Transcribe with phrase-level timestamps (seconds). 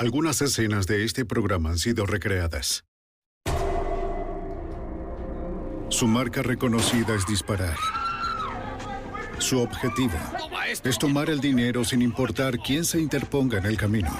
[0.00, 2.84] Algunas escenas de este programa han sido recreadas.
[5.88, 7.76] Su marca reconocida es disparar.
[9.38, 10.16] Su objetivo
[10.84, 14.16] es tomar el dinero sin importar quién se interponga en el camino.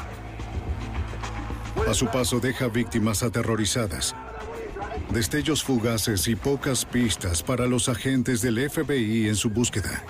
[1.86, 4.16] A su paso deja víctimas aterrorizadas,
[5.12, 10.04] destellos fugaces y pocas pistas para los agentes del FBI en su búsqueda.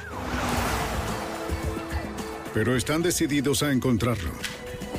[2.54, 4.32] Pero están decididos a encontrarlo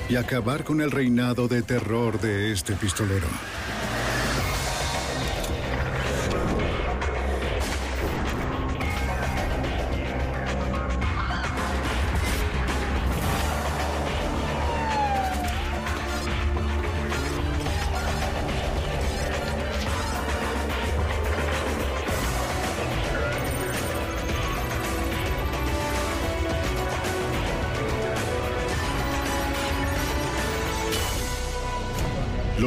[0.10, 3.28] y acabar con el reinado de terror de este pistolero.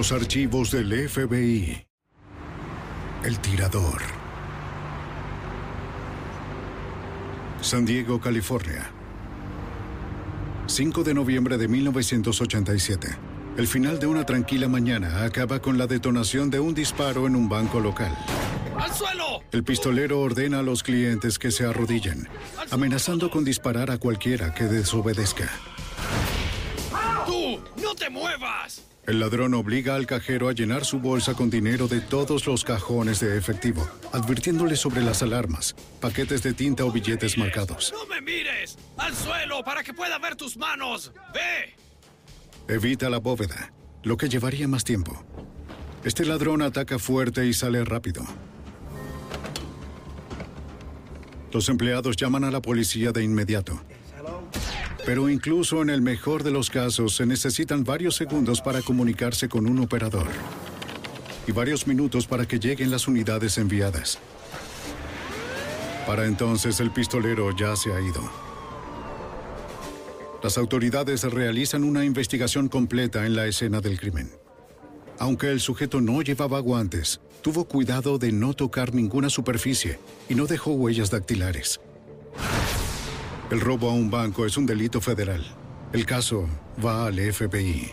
[0.03, 1.87] Los archivos del FBI.
[3.25, 4.03] El tirador.
[7.61, 8.91] San Diego, California.
[10.67, 13.11] 5 de noviembre de 1987.
[13.57, 17.49] El final de una tranquila mañana acaba con la detonación de un disparo en un
[17.49, 18.13] banco local.
[18.77, 19.45] ¡Al suelo!
[19.53, 22.27] El pistolero ordena a los clientes que se arrodillen,
[22.73, 25.49] amenazando con disparar a cualquiera que desobedezca.
[29.05, 33.19] El ladrón obliga al cajero a llenar su bolsa con dinero de todos los cajones
[33.19, 37.93] de efectivo, advirtiéndole sobre las alarmas, paquetes de tinta o billetes marcados.
[37.93, 38.79] ¡No me mires!
[38.97, 41.13] ¡Al suelo para que pueda ver tus manos!
[41.35, 41.75] ¡Ve!
[42.73, 43.73] Evita la bóveda,
[44.05, 45.25] lo que llevaría más tiempo.
[46.05, 48.25] Este ladrón ataca fuerte y sale rápido.
[51.53, 53.83] Los empleados llaman a la policía de inmediato.
[55.05, 59.67] Pero incluso en el mejor de los casos se necesitan varios segundos para comunicarse con
[59.67, 60.29] un operador.
[61.47, 64.19] Y varios minutos para que lleguen las unidades enviadas.
[66.07, 68.23] Para entonces el pistolero ya se ha ido.
[70.43, 74.31] Las autoridades realizan una investigación completa en la escena del crimen.
[75.19, 79.99] Aunque el sujeto no llevaba guantes, tuvo cuidado de no tocar ninguna superficie
[80.29, 81.81] y no dejó huellas dactilares.
[83.53, 85.45] El robo a un banco es un delito federal.
[85.93, 86.49] El caso
[86.83, 87.91] va al FBI.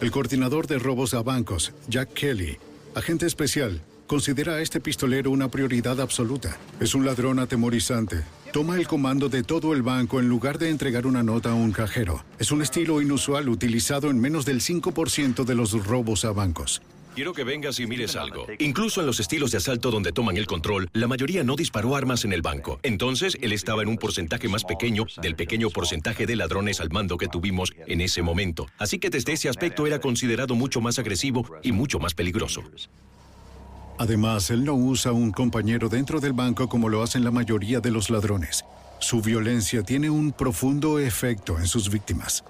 [0.00, 2.56] El coordinador de robos a bancos, Jack Kelly,
[2.94, 6.56] agente especial, considera a este pistolero una prioridad absoluta.
[6.78, 8.22] Es un ladrón atemorizante.
[8.52, 11.72] Toma el comando de todo el banco en lugar de entregar una nota a un
[11.72, 12.24] cajero.
[12.38, 16.82] Es un estilo inusual utilizado en menos del 5% de los robos a bancos.
[17.14, 18.46] Quiero que vengas y mires algo.
[18.58, 22.24] Incluso en los estilos de asalto donde toman el control, la mayoría no disparó armas
[22.24, 22.78] en el banco.
[22.82, 27.18] Entonces, él estaba en un porcentaje más pequeño del pequeño porcentaje de ladrones al mando
[27.18, 28.68] que tuvimos en ese momento.
[28.78, 32.62] Así que desde ese aspecto era considerado mucho más agresivo y mucho más peligroso.
[33.98, 37.90] Además, él no usa un compañero dentro del banco como lo hacen la mayoría de
[37.90, 38.64] los ladrones.
[38.98, 42.44] Su violencia tiene un profundo efecto en sus víctimas.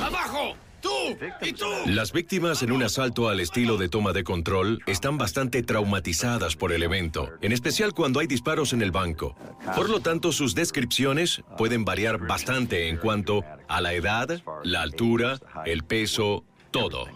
[0.00, 0.54] ¡Abajo!
[0.82, 1.16] ¡Tú!
[1.40, 1.66] ¡Y tú!
[1.86, 6.72] Las víctimas en un asalto al estilo de toma de control están bastante traumatizadas por
[6.72, 9.36] el evento, en especial cuando hay disparos en el banco.
[9.76, 15.38] Por lo tanto, sus descripciones pueden variar bastante en cuanto a la edad, la altura,
[15.64, 17.06] el peso, todo.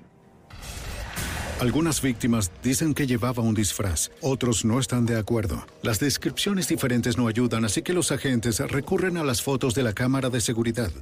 [1.59, 5.67] Algunas víctimas dicen que llevaba un disfraz, otros no están de acuerdo.
[5.83, 9.95] Las descripciones diferentes no ayudan, así que los agentes recurren a las fotos de la
[9.95, 10.93] cámara de seguridad.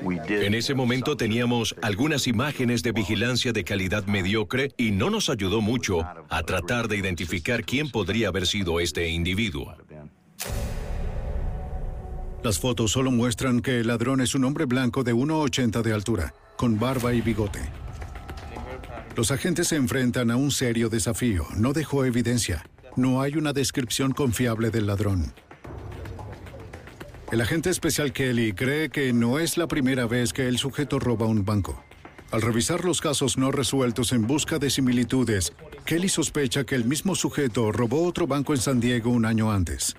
[0.00, 5.60] En ese momento teníamos algunas imágenes de vigilancia de calidad mediocre y no nos ayudó
[5.60, 9.74] mucho a tratar de identificar quién podría haber sido este individuo.
[12.42, 16.34] Las fotos solo muestran que el ladrón es un hombre blanco de 1,80 de altura.
[16.56, 17.58] con barba y bigote.
[19.16, 21.46] Los agentes se enfrentan a un serio desafío.
[21.56, 22.64] No dejó evidencia.
[22.96, 25.32] No hay una descripción confiable del ladrón.
[27.32, 31.26] El agente especial Kelly cree que no es la primera vez que el sujeto roba
[31.26, 31.82] un banco.
[32.30, 35.52] Al revisar los casos no resueltos en busca de similitudes,
[35.84, 39.96] Kelly sospecha que el mismo sujeto robó otro banco en San Diego un año antes.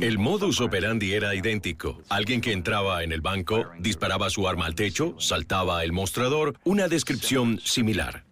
[0.00, 2.02] El modus operandi era idéntico.
[2.08, 6.88] Alguien que entraba en el banco, disparaba su arma al techo, saltaba el mostrador, una
[6.88, 8.24] descripción similar.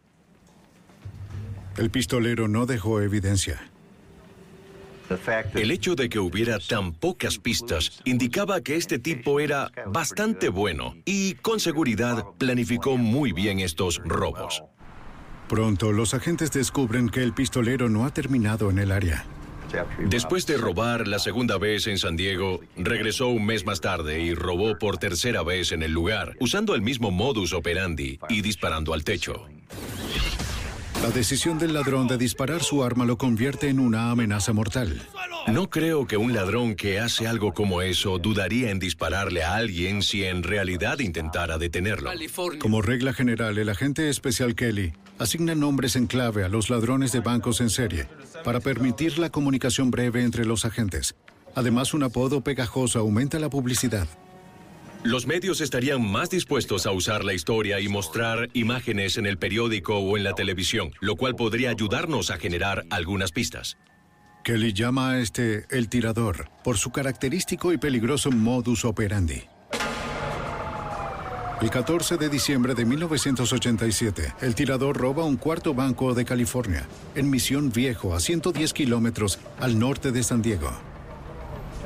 [1.77, 3.71] El pistolero no dejó evidencia.
[5.55, 10.97] El hecho de que hubiera tan pocas pistas indicaba que este tipo era bastante bueno
[11.05, 14.63] y con seguridad planificó muy bien estos robos.
[15.49, 19.25] Pronto los agentes descubren que el pistolero no ha terminado en el área.
[19.99, 24.35] Después de robar la segunda vez en San Diego, regresó un mes más tarde y
[24.35, 29.05] robó por tercera vez en el lugar, usando el mismo modus operandi y disparando al
[29.05, 29.47] techo.
[31.03, 35.01] La decisión del ladrón de disparar su arma lo convierte en una amenaza mortal.
[35.47, 40.03] No creo que un ladrón que hace algo como eso dudaría en dispararle a alguien
[40.03, 42.11] si en realidad intentara detenerlo.
[42.59, 47.21] Como regla general, el agente especial Kelly asigna nombres en clave a los ladrones de
[47.21, 48.09] bancos en serie
[48.43, 51.15] para permitir la comunicación breve entre los agentes.
[51.55, 54.09] Además, un apodo pegajoso aumenta la publicidad.
[55.07, 59.99] Los medios estarían más dispuestos a usar la historia y mostrar imágenes en el periódico
[59.99, 63.79] o en la televisión, lo cual podría ayudarnos a generar algunas pistas.
[64.43, 69.45] Kelly llama a este el tirador por su característico y peligroso modus operandi.
[71.63, 77.31] El 14 de diciembre de 1987, el tirador roba un cuarto banco de California, en
[77.31, 80.73] Misión Viejo, a 110 kilómetros al norte de San Diego.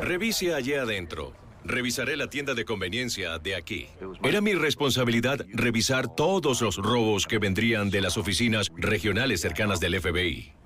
[0.00, 1.39] Revise allí adentro.
[1.64, 3.86] Revisaré la tienda de conveniencia de aquí.
[4.22, 10.00] Era mi responsabilidad revisar todos los robos que vendrían de las oficinas regionales cercanas del
[10.00, 10.59] FBI.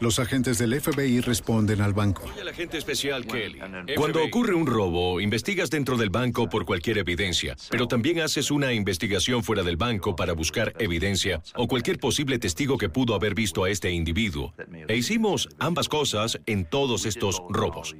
[0.00, 2.22] Los agentes del FBI responden al banco.
[2.28, 3.58] Soy el agente especial Kelly.
[3.96, 8.72] Cuando ocurre un robo, investigas dentro del banco por cualquier evidencia, pero también haces una
[8.72, 13.64] investigación fuera del banco para buscar evidencia o cualquier posible testigo que pudo haber visto
[13.64, 14.54] a este individuo.
[14.86, 17.96] E hicimos ambas cosas en todos estos robos.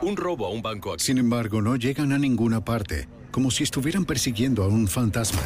[0.00, 1.02] Un robo a un banco aquí.
[1.02, 5.42] Sin embargo, no llegan a ninguna parte, como si estuvieran persiguiendo a un fantasma.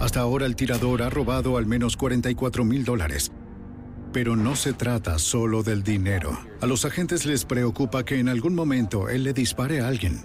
[0.00, 3.30] Hasta ahora el tirador ha robado al menos 44 mil dólares.
[4.14, 6.38] Pero no se trata solo del dinero.
[6.60, 10.24] A los agentes les preocupa que en algún momento él le dispare a alguien.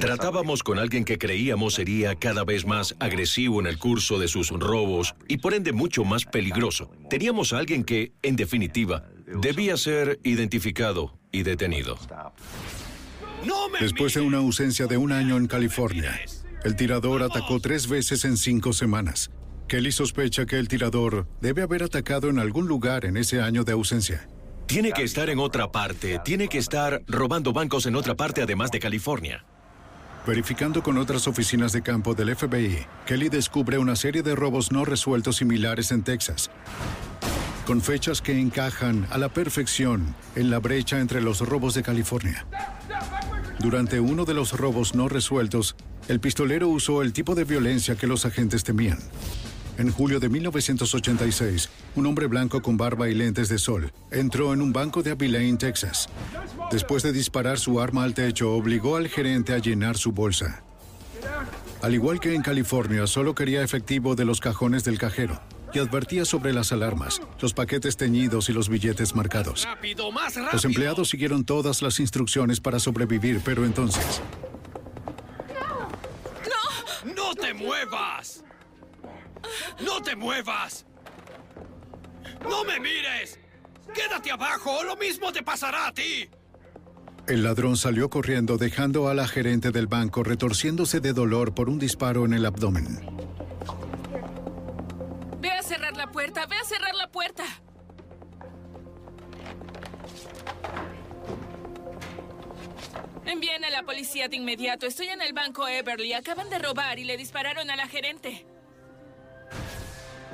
[0.00, 4.48] Tratábamos con alguien que creíamos sería cada vez más agresivo en el curso de sus
[4.48, 6.90] robos y por ende mucho más peligroso.
[7.08, 9.04] Teníamos a alguien que, en definitiva,
[9.40, 11.96] debía ser identificado y detenido.
[13.78, 16.20] Después de una ausencia de un año en California,
[16.64, 19.30] el tirador atacó tres veces en cinco semanas.
[19.70, 23.70] Kelly sospecha que el tirador debe haber atacado en algún lugar en ese año de
[23.70, 24.28] ausencia.
[24.66, 28.72] Tiene que estar en otra parte, tiene que estar robando bancos en otra parte además
[28.72, 29.44] de California.
[30.26, 34.84] Verificando con otras oficinas de campo del FBI, Kelly descubre una serie de robos no
[34.84, 36.50] resueltos similares en Texas,
[37.64, 42.44] con fechas que encajan a la perfección en la brecha entre los robos de California.
[43.60, 45.76] Durante uno de los robos no resueltos,
[46.08, 48.98] el pistolero usó el tipo de violencia que los agentes temían.
[49.80, 54.60] En julio de 1986, un hombre blanco con barba y lentes de sol entró en
[54.60, 56.06] un banco de Abilene, Texas.
[56.70, 60.62] Después de disparar su arma al techo, obligó al gerente a llenar su bolsa.
[61.80, 65.40] Al igual que en California, solo quería efectivo de los cajones del cajero
[65.72, 69.66] y advertía sobre las alarmas, los paquetes teñidos y los billetes marcados.
[70.52, 74.20] Los empleados siguieron todas las instrucciones para sobrevivir, pero entonces...
[77.16, 78.44] ¡No te muevas!
[79.84, 80.86] ¡No te muevas!
[82.42, 83.38] ¡No me mires!
[83.94, 86.28] ¡Quédate abajo o lo mismo te pasará a ti!
[87.26, 91.78] El ladrón salió corriendo dejando a la gerente del banco retorciéndose de dolor por un
[91.78, 92.98] disparo en el abdomen.
[95.40, 97.44] Ve a cerrar la puerta, ve a cerrar la puerta.
[103.26, 104.86] Envíen a la policía de inmediato.
[104.86, 106.14] Estoy en el banco Everly.
[106.14, 108.44] Acaban de robar y le dispararon a la gerente.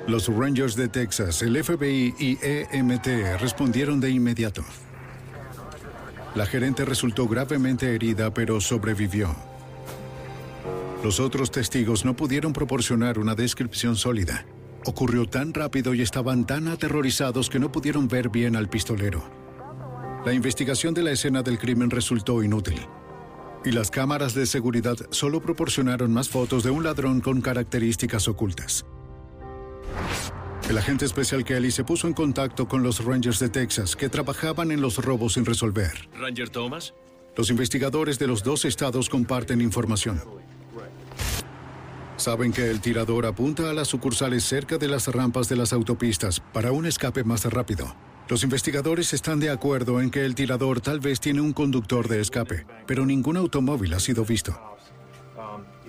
[0.05, 4.63] Los Rangers de Texas, el FBI y EMT respondieron de inmediato.
[6.35, 9.35] La gerente resultó gravemente herida, pero sobrevivió.
[11.03, 14.45] Los otros testigos no pudieron proporcionar una descripción sólida.
[14.85, 19.23] Ocurrió tan rápido y estaban tan aterrorizados que no pudieron ver bien al pistolero.
[20.25, 22.79] La investigación de la escena del crimen resultó inútil.
[23.65, 28.85] Y las cámaras de seguridad solo proporcionaron más fotos de un ladrón con características ocultas.
[30.69, 34.71] El agente especial Kelly se puso en contacto con los Rangers de Texas que trabajaban
[34.71, 36.09] en los robos sin resolver.
[36.19, 36.93] Ranger Thomas.
[37.37, 40.21] Los investigadores de los dos estados comparten información.
[42.17, 46.41] Saben que el tirador apunta a las sucursales cerca de las rampas de las autopistas
[46.41, 47.95] para un escape más rápido.
[48.27, 52.19] Los investigadores están de acuerdo en que el tirador tal vez tiene un conductor de
[52.19, 54.59] escape, pero ningún automóvil ha sido visto.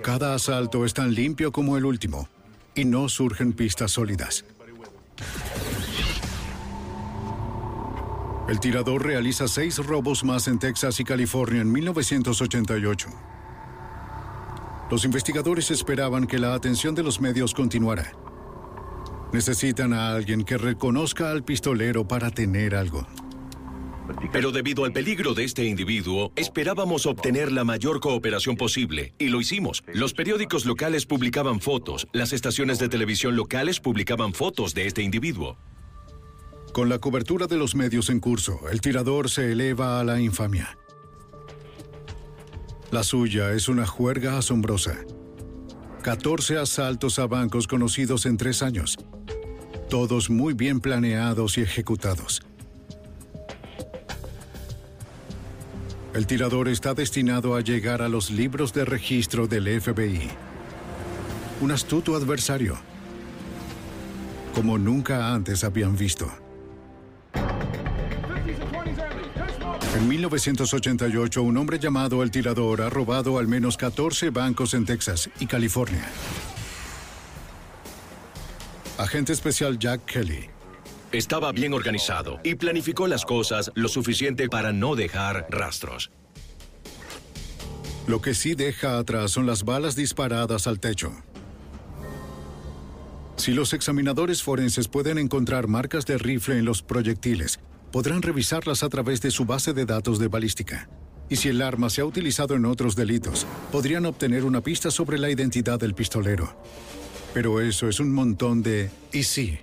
[0.03, 2.29] Cada asalto es tan limpio como el último
[2.79, 4.45] y no surgen pistas sólidas.
[8.49, 13.09] El tirador realiza seis robos más en Texas y California en 1988.
[14.91, 18.13] Los investigadores esperaban que la atención de los medios continuara.
[19.33, 23.07] Necesitan a alguien que reconozca al pistolero para tener algo.
[24.33, 29.41] Pero debido al peligro de este individuo, esperábamos obtener la mayor cooperación posible, y lo
[29.41, 29.83] hicimos.
[29.93, 35.57] Los periódicos locales publicaban fotos, las estaciones de televisión locales publicaban fotos de este individuo.
[36.73, 40.79] Con la cobertura de los medios en curso, el tirador se eleva a la infamia.
[42.91, 44.97] La suya es una juerga asombrosa.
[46.03, 48.97] 14 asaltos a bancos conocidos en tres años.
[49.91, 52.43] Todos muy bien planeados y ejecutados.
[56.19, 60.29] El tirador está destinado a llegar a los libros de registro del FBI.
[61.61, 62.77] Un astuto adversario,
[64.53, 66.29] como nunca antes habían visto.
[69.97, 75.31] En 1988, un hombre llamado El Tirador ha robado al menos 14 bancos en Texas
[75.39, 76.05] y California.
[78.99, 80.58] Agente especial Jack Kelly.
[81.13, 86.11] Estaba bien organizado y planificó las cosas lo suficiente para no dejar rastros.
[88.07, 91.13] Lo que sí deja atrás son las balas disparadas al techo.
[93.37, 97.59] Si los examinadores forenses pueden encontrar marcas de rifle en los proyectiles,
[97.91, 100.91] podrán revisarlas a través de su base de datos de balística.
[101.31, 105.19] Y si el arma se ha utilizado en otros delitos, podrían obtener una pista sobre
[105.19, 106.55] la identidad del pistolero.
[107.33, 109.59] Pero eso es un montón de y sí.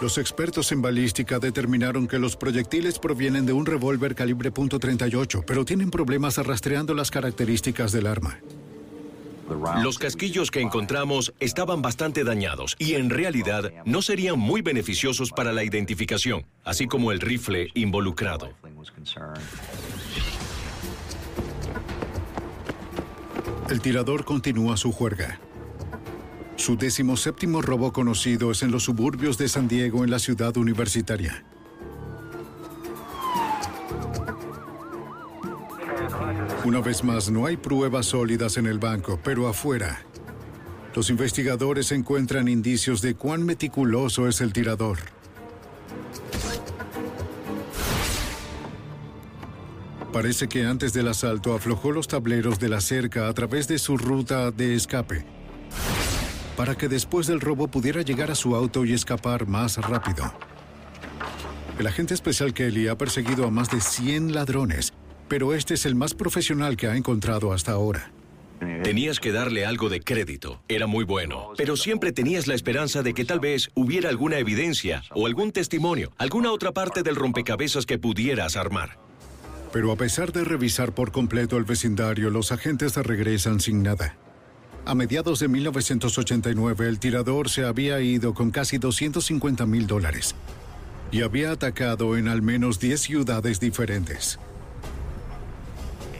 [0.00, 5.66] Los expertos en balística determinaron que los proyectiles provienen de un revólver calibre .38, pero
[5.66, 8.38] tienen problemas rastreando las características del arma.
[9.82, 15.52] Los casquillos que encontramos estaban bastante dañados y en realidad no serían muy beneficiosos para
[15.52, 18.54] la identificación, así como el rifle involucrado.
[23.68, 25.40] El tirador continúa su juerga.
[26.60, 31.42] Su decimoséptimo robo conocido es en los suburbios de San Diego, en la ciudad universitaria.
[36.66, 40.02] Una vez más, no hay pruebas sólidas en el banco, pero afuera.
[40.94, 44.98] Los investigadores encuentran indicios de cuán meticuloso es el tirador.
[50.12, 53.96] Parece que antes del asalto aflojó los tableros de la cerca a través de su
[53.96, 55.39] ruta de escape,
[56.60, 60.30] para que después del robo pudiera llegar a su auto y escapar más rápido.
[61.78, 64.92] El agente especial Kelly ha perseguido a más de 100 ladrones
[65.30, 68.10] pero este es el más profesional que ha encontrado hasta ahora.
[68.82, 70.60] Tenías que darle algo de crédito.
[70.68, 71.52] Era muy bueno.
[71.56, 76.10] Pero siempre tenías la esperanza de que tal vez hubiera alguna evidencia o algún testimonio,
[76.18, 78.98] alguna otra parte del rompecabezas que pudieras armar.
[79.72, 84.16] Pero a pesar de revisar por completo el vecindario, los agentes regresan sin nada.
[84.86, 90.34] A mediados de 1989, el tirador se había ido con casi 250 mil dólares
[91.12, 94.38] y había atacado en al menos 10 ciudades diferentes.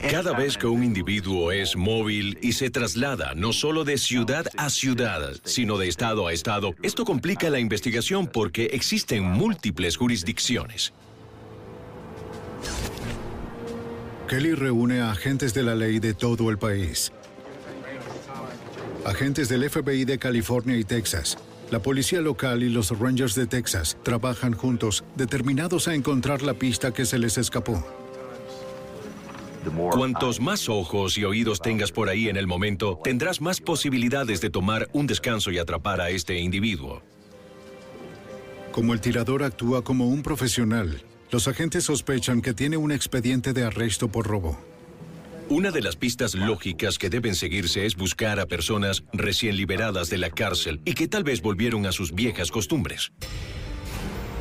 [0.09, 4.69] Cada vez que un individuo es móvil y se traslada no solo de ciudad a
[4.69, 10.91] ciudad, sino de estado a estado, esto complica la investigación porque existen múltiples jurisdicciones.
[14.27, 17.11] Kelly reúne a agentes de la ley de todo el país.
[19.05, 21.35] Agentes del FBI de California y Texas,
[21.71, 26.93] la policía local y los Rangers de Texas trabajan juntos, determinados a encontrar la pista
[26.93, 27.83] que se les escapó.
[29.91, 34.51] Cuantos más ojos y oídos tengas por ahí en el momento, tendrás más posibilidades de
[34.51, 37.01] tomar un descanso y atrapar a este individuo.
[38.71, 43.63] Como el tirador actúa como un profesional, los agentes sospechan que tiene un expediente de
[43.63, 44.70] arresto por robo.
[45.49, 50.17] Una de las pistas lógicas que deben seguirse es buscar a personas recién liberadas de
[50.17, 53.11] la cárcel y que tal vez volvieron a sus viejas costumbres.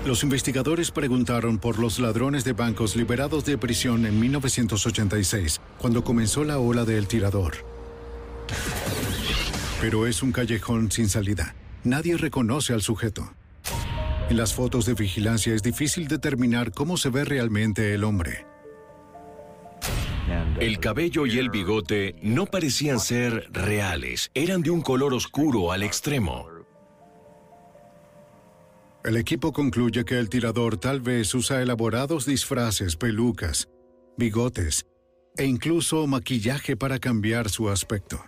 [0.07, 6.43] Los investigadores preguntaron por los ladrones de bancos liberados de prisión en 1986, cuando comenzó
[6.43, 7.67] la ola del tirador.
[9.81, 11.55] Pero es un callejón sin salida.
[11.85, 13.33] Nadie reconoce al sujeto.
[14.31, 18.50] En las fotos de vigilancia es difícil determinar cómo se ve realmente el hombre.
[20.61, 25.83] El cabello y el bigote no parecían ser reales, eran de un color oscuro al
[25.83, 26.47] extremo.
[29.03, 33.69] El equipo concluye que el tirador tal vez usa elaborados disfraces, pelucas,
[34.19, 34.87] bigotes
[35.39, 38.23] e incluso maquillaje para cambiar su aspecto.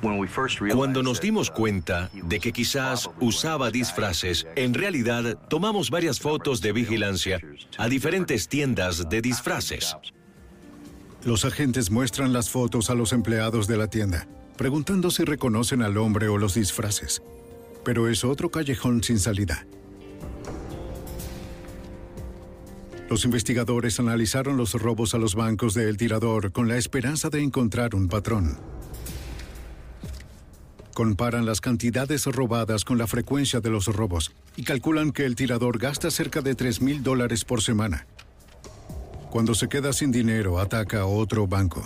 [0.00, 6.72] Cuando nos dimos cuenta de que quizás usaba disfraces, en realidad tomamos varias fotos de
[6.72, 7.40] vigilancia
[7.76, 9.96] a diferentes tiendas de disfraces.
[11.24, 14.26] Los agentes muestran las fotos a los empleados de la tienda,
[14.56, 17.22] preguntando si reconocen al hombre o los disfraces.
[17.84, 19.66] Pero es otro callejón sin salida.
[23.10, 27.42] Los investigadores analizaron los robos a los bancos de El Tirador con la esperanza de
[27.42, 28.56] encontrar un patrón.
[31.00, 35.78] Comparan las cantidades robadas con la frecuencia de los robos y calculan que el tirador
[35.78, 38.06] gasta cerca de 3 mil dólares por semana.
[39.30, 41.82] Cuando se queda sin dinero, ataca a otro banco.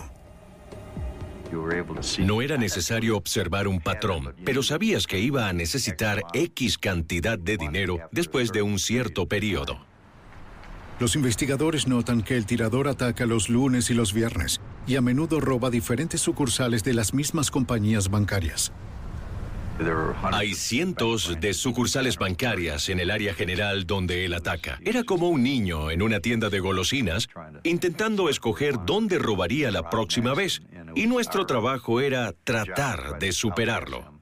[2.27, 7.57] No era necesario observar un patrón, pero sabías que iba a necesitar X cantidad de
[7.57, 9.79] dinero después de un cierto periodo.
[10.99, 15.39] Los investigadores notan que el tirador ataca los lunes y los viernes y a menudo
[15.39, 18.73] roba diferentes sucursales de las mismas compañías bancarias.
[20.33, 24.79] Hay cientos de sucursales bancarias en el área general donde él ataca.
[24.85, 27.29] Era como un niño en una tienda de golosinas
[27.65, 30.63] intentando escoger dónde robaría la próxima vez.
[30.95, 34.15] Y nuestro trabajo era tratar de superarlo.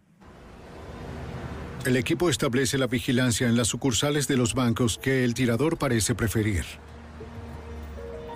[1.84, 6.14] El equipo establece la vigilancia en las sucursales de los bancos que el tirador parece
[6.14, 6.64] preferir.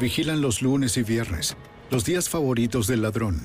[0.00, 1.56] Vigilan los lunes y viernes,
[1.90, 3.40] los días favoritos del ladrón.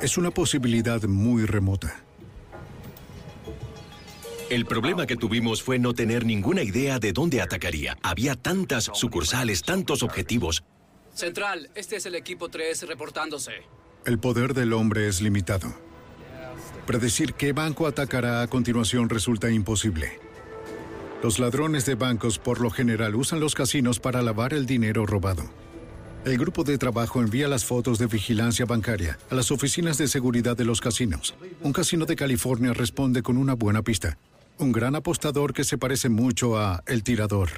[0.00, 2.00] Es una posibilidad muy remota.
[4.48, 7.98] El problema que tuvimos fue no tener ninguna idea de dónde atacaría.
[8.02, 10.62] Había tantas sucursales, tantos objetivos.
[11.12, 13.52] Central, este es el equipo 3 reportándose.
[14.06, 15.74] El poder del hombre es limitado.
[16.86, 20.20] Predecir qué banco atacará a continuación resulta imposible.
[21.24, 25.42] Los ladrones de bancos por lo general usan los casinos para lavar el dinero robado.
[26.24, 30.56] El grupo de trabajo envía las fotos de vigilancia bancaria a las oficinas de seguridad
[30.56, 31.34] de los casinos.
[31.62, 34.18] Un casino de California responde con una buena pista.
[34.58, 37.50] Un gran apostador que se parece mucho a El Tirador.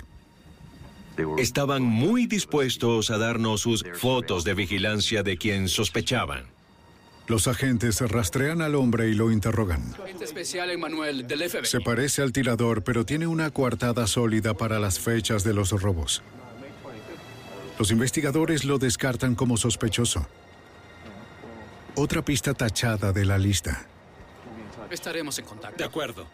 [1.38, 6.44] Estaban muy dispuestos a darnos sus fotos de vigilancia de quien sospechaban.
[7.27, 9.94] Los agentes rastrean al hombre y lo interrogan.
[10.03, 11.64] Agente especial Emanuel del FBI.
[11.64, 16.23] Se parece al tirador, pero tiene una coartada sólida para las fechas de los robos.
[17.81, 20.27] Los investigadores lo descartan como sospechoso.
[21.95, 23.87] Otra pista tachada de la lista.
[24.90, 25.79] Estaremos en contacto.
[25.79, 26.27] De acuerdo.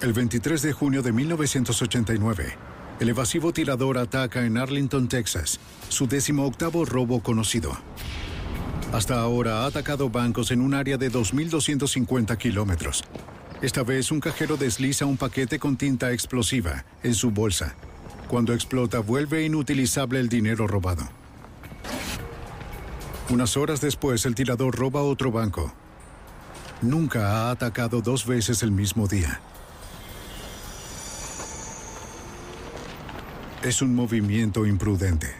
[0.00, 2.56] El 23 de junio de 1989,
[2.98, 7.70] el evasivo tirador ataca en Arlington, Texas, su décimo octavo robo conocido.
[8.92, 13.04] Hasta ahora ha atacado bancos en un área de 2.250 kilómetros.
[13.60, 17.76] Esta vez un cajero desliza un paquete con tinta explosiva en su bolsa.
[18.32, 21.06] Cuando explota vuelve inutilizable el dinero robado.
[23.28, 25.70] Unas horas después el tirador roba otro banco.
[26.80, 29.38] Nunca ha atacado dos veces el mismo día.
[33.62, 35.30] Es un movimiento imprudente.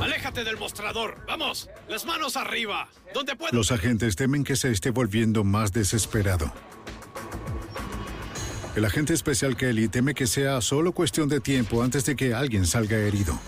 [0.00, 1.16] ¡Aléjate del mostrador!
[1.26, 1.70] ¡Vamos!
[1.88, 2.88] ¡Las manos arriba!
[3.12, 3.52] ¿Dónde puedo?
[3.52, 6.52] Los agentes temen que se esté volviendo más desesperado.
[8.74, 12.66] El agente especial Kelly teme que sea solo cuestión de tiempo antes de que alguien
[12.66, 13.38] salga herido.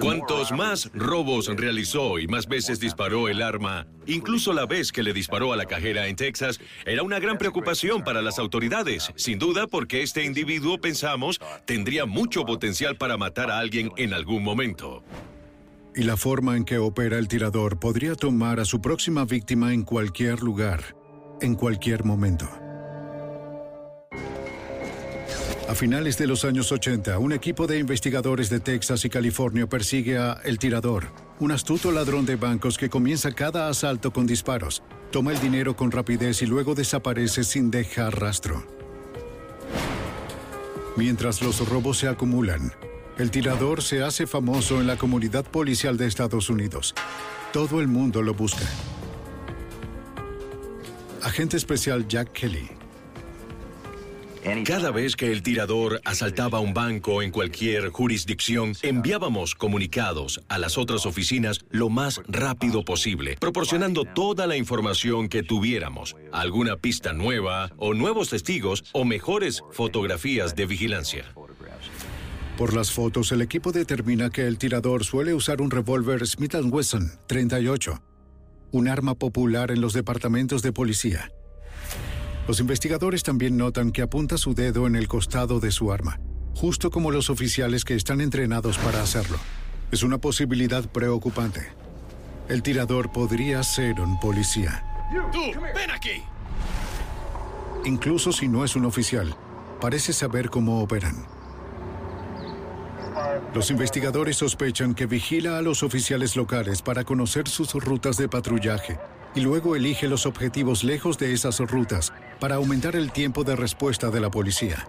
[0.00, 5.12] Cuantos más robos realizó y más veces disparó el arma, incluso la vez que le
[5.12, 9.66] disparó a la cajera en Texas, era una gran preocupación para las autoridades, sin duda
[9.66, 15.04] porque este individuo, pensamos, tendría mucho potencial para matar a alguien en algún momento.
[15.98, 19.82] Y la forma en que opera el tirador podría tomar a su próxima víctima en
[19.82, 20.94] cualquier lugar,
[21.40, 22.48] en cualquier momento.
[25.68, 30.18] A finales de los años 80, un equipo de investigadores de Texas y California persigue
[30.18, 31.08] a El Tirador,
[31.40, 35.90] un astuto ladrón de bancos que comienza cada asalto con disparos, toma el dinero con
[35.90, 38.64] rapidez y luego desaparece sin dejar rastro.
[40.96, 42.72] Mientras los robos se acumulan,
[43.18, 46.94] El tirador se hace famoso en la comunidad policial de Estados Unidos.
[47.52, 48.64] Todo el mundo lo busca.
[51.24, 52.68] Agente especial Jack Kelly.
[54.64, 60.78] Cada vez que el tirador asaltaba un banco en cualquier jurisdicción, enviábamos comunicados a las
[60.78, 67.72] otras oficinas lo más rápido posible, proporcionando toda la información que tuviéramos, alguna pista nueva
[67.78, 71.24] o nuevos testigos o mejores fotografías de vigilancia.
[72.58, 77.12] Por las fotos, el equipo determina que el tirador suele usar un revólver Smith Wesson
[77.28, 78.02] 38,
[78.72, 81.30] un arma popular en los departamentos de policía.
[82.48, 86.18] Los investigadores también notan que apunta su dedo en el costado de su arma,
[86.56, 89.38] justo como los oficiales que están entrenados para hacerlo.
[89.92, 91.68] Es una posibilidad preocupante.
[92.48, 94.84] El tirador podría ser un policía.
[95.32, 96.24] ¡Tú, ven aquí!
[97.84, 99.36] Incluso si no es un oficial,
[99.80, 101.37] parece saber cómo operan.
[103.54, 108.98] Los investigadores sospechan que vigila a los oficiales locales para conocer sus rutas de patrullaje
[109.34, 114.10] y luego elige los objetivos lejos de esas rutas para aumentar el tiempo de respuesta
[114.10, 114.86] de la policía.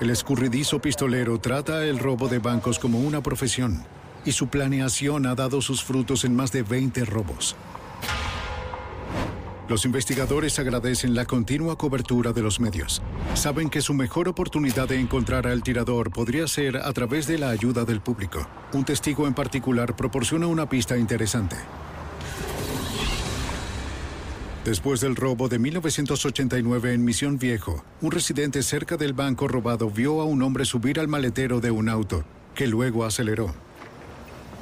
[0.00, 3.84] El escurridizo pistolero trata el robo de bancos como una profesión
[4.24, 7.56] y su planeación ha dado sus frutos en más de 20 robos.
[9.72, 13.00] Los investigadores agradecen la continua cobertura de los medios.
[13.32, 17.48] Saben que su mejor oportunidad de encontrar al tirador podría ser a través de la
[17.48, 18.46] ayuda del público.
[18.74, 21.56] Un testigo en particular proporciona una pista interesante.
[24.66, 30.20] Después del robo de 1989 en Misión Viejo, un residente cerca del banco robado vio
[30.20, 33.54] a un hombre subir al maletero de un auto, que luego aceleró.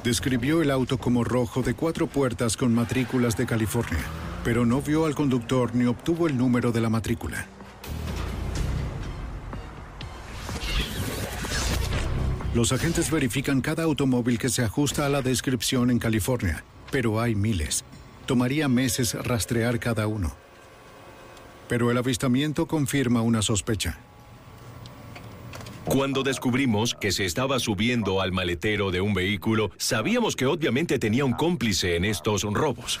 [0.05, 3.99] Describió el auto como rojo de cuatro puertas con matrículas de California,
[4.43, 7.47] pero no vio al conductor ni obtuvo el número de la matrícula.
[12.53, 17.33] Los agentes verifican cada automóvil que se ajusta a la descripción en California, pero hay
[17.33, 17.85] miles.
[18.25, 20.33] Tomaría meses rastrear cada uno.
[21.69, 23.99] Pero el avistamiento confirma una sospecha.
[25.85, 31.23] Cuando descubrimos que se estaba subiendo al maletero de un vehículo, sabíamos que obviamente tenía
[31.23, 32.99] un cómplice en estos robos.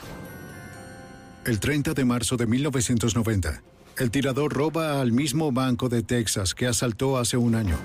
[1.43, 3.63] El 30 de marzo de 1990,
[3.97, 7.77] el tirador roba al mismo banco de Texas que asaltó hace un año.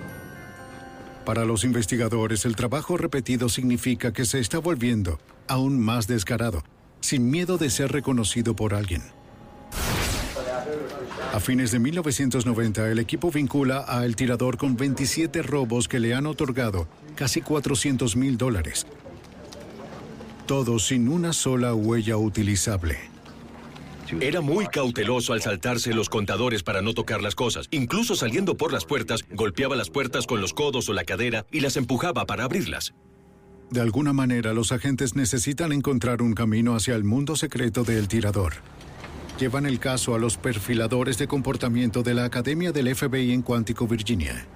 [1.24, 6.64] Para los investigadores, el trabajo repetido significa que se está volviendo aún más descarado
[7.00, 9.02] sin miedo de ser reconocido por alguien.
[11.32, 16.14] A fines de 1990, el equipo vincula a El Tirador con 27 robos que le
[16.14, 18.86] han otorgado casi 400 mil dólares.
[20.44, 23.15] Todos sin una sola huella utilizable.
[24.20, 27.66] Era muy cauteloso al saltarse los contadores para no tocar las cosas.
[27.70, 31.60] Incluso saliendo por las puertas, golpeaba las puertas con los codos o la cadera y
[31.60, 32.94] las empujaba para abrirlas.
[33.70, 38.54] De alguna manera, los agentes necesitan encontrar un camino hacia el mundo secreto del tirador.
[39.40, 43.86] Llevan el caso a los perfiladores de comportamiento de la Academia del FBI en Cuántico,
[43.86, 44.46] Virginia.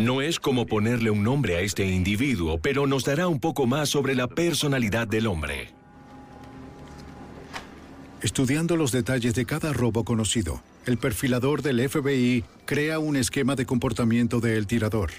[0.00, 3.88] No es como ponerle un nombre a este individuo, pero nos dará un poco más
[3.88, 5.77] sobre la personalidad del hombre.
[8.20, 13.64] Estudiando los detalles de cada robo conocido, el perfilador del FBI crea un esquema de
[13.64, 15.10] comportamiento del tirador.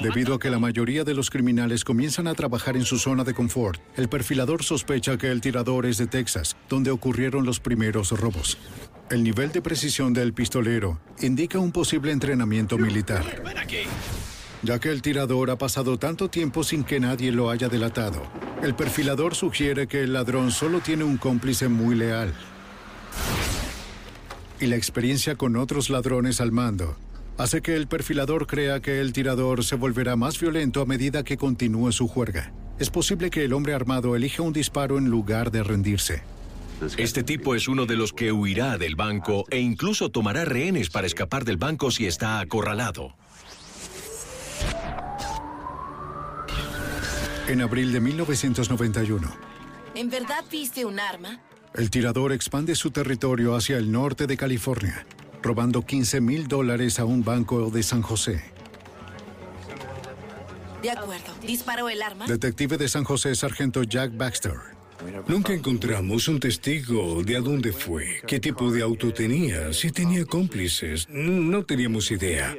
[0.00, 3.34] Debido a que la mayoría de los criminales comienzan a trabajar en su zona de
[3.34, 8.56] confort, el perfilador sospecha que el tirador es de Texas, donde ocurrieron los primeros robos.
[9.10, 13.42] El nivel de precisión del pistolero indica un posible entrenamiento militar.
[14.64, 18.22] Ya que el tirador ha pasado tanto tiempo sin que nadie lo haya delatado,
[18.62, 22.32] el perfilador sugiere que el ladrón solo tiene un cómplice muy leal.
[24.58, 26.96] Y la experiencia con otros ladrones al mando
[27.36, 31.36] hace que el perfilador crea que el tirador se volverá más violento a medida que
[31.36, 32.54] continúe su juerga.
[32.78, 36.22] Es posible que el hombre armado elija un disparo en lugar de rendirse.
[36.96, 41.06] Este tipo es uno de los que huirá del banco e incluso tomará rehenes para
[41.06, 43.14] escapar del banco si está acorralado.
[47.48, 49.28] En abril de 1991.
[49.94, 51.40] ¿En verdad viste un arma?
[51.74, 55.06] El tirador expande su territorio hacia el norte de California
[55.44, 58.42] robando 15 mil dólares a un banco de San José.
[60.82, 61.34] De acuerdo.
[61.42, 62.26] ¿Disparó el arma?
[62.26, 64.54] Detective de San José, sargento Jack Baxter.
[65.28, 70.24] Nunca encontramos un testigo de a dónde fue, qué tipo de auto tenía, si tenía
[70.24, 71.06] cómplices.
[71.10, 72.54] No teníamos idea.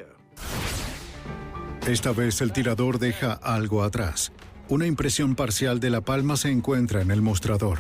[1.88, 4.32] Esta vez el tirador deja algo atrás.
[4.68, 7.78] Una impresión parcial de la palma se encuentra en el mostrador.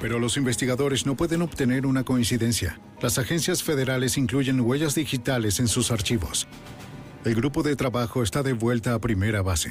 [0.00, 2.80] Pero los investigadores no pueden obtener una coincidencia.
[3.00, 6.48] Las agencias federales incluyen huellas digitales en sus archivos.
[7.24, 9.70] El grupo de trabajo está de vuelta a primera base.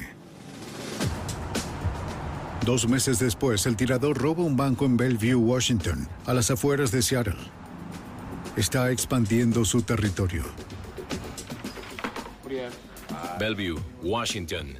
[2.64, 7.02] Dos meses después, el tirador roba un banco en Bellevue, Washington, a las afueras de
[7.02, 7.36] Seattle.
[8.56, 10.44] Está expandiendo su territorio.
[13.38, 14.74] Bellevue, Washington.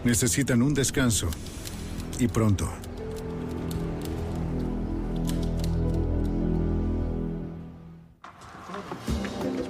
[0.04, 1.30] Necesitan un descanso.
[2.18, 2.70] Y pronto.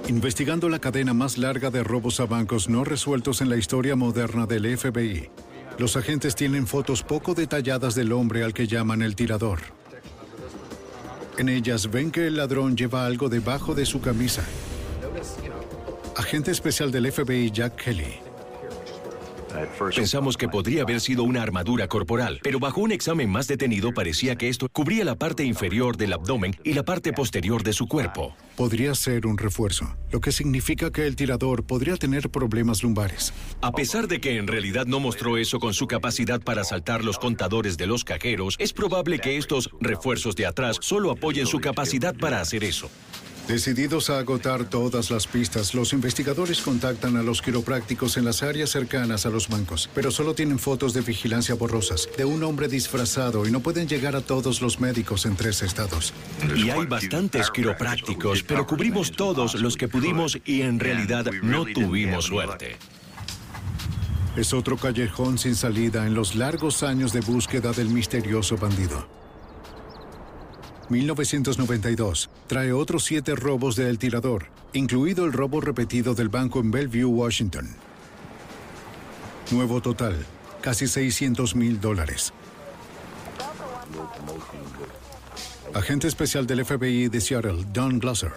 [0.09, 4.45] Investigando la cadena más larga de robos a bancos no resueltos en la historia moderna
[4.45, 5.31] del FBI,
[5.79, 9.61] los agentes tienen fotos poco detalladas del hombre al que llaman el tirador.
[11.39, 14.45] En ellas ven que el ladrón lleva algo debajo de su camisa.
[16.17, 18.24] Agente especial del FBI Jack Kelly.
[19.95, 24.37] Pensamos que podría haber sido una armadura corporal, pero bajo un examen más detenido parecía
[24.37, 28.35] que esto cubría la parte inferior del abdomen y la parte posterior de su cuerpo.
[28.57, 33.33] Podría ser un refuerzo, lo que significa que el tirador podría tener problemas lumbares.
[33.61, 37.19] A pesar de que en realidad no mostró eso con su capacidad para saltar los
[37.19, 42.15] contadores de los cajeros, es probable que estos refuerzos de atrás solo apoyen su capacidad
[42.15, 42.91] para hacer eso.
[43.49, 48.71] Decididos a agotar todas las pistas, los investigadores contactan a los quiroprácticos en las áreas
[48.71, 53.47] cercanas a los bancos, pero solo tienen fotos de vigilancia borrosas de un hombre disfrazado
[53.47, 56.15] y no pueden llegar a todos los médicos en tres estados.
[56.57, 62.25] Y hay bastantes quiroprácticos, pero cubrimos todos los que pudimos y en realidad no tuvimos
[62.25, 62.77] suerte.
[64.37, 69.24] Es otro callejón sin salida en los largos años de búsqueda del misterioso bandido.
[70.91, 77.05] 1992 trae otros siete robos de Tirador, incluido el robo repetido del banco en Bellevue,
[77.05, 77.69] Washington.
[79.51, 80.15] Nuevo total,
[80.61, 82.33] casi 600 mil dólares.
[85.75, 88.33] Agente especial del FBI de Seattle, Don Glasser.